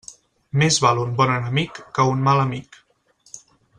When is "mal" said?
2.29-2.43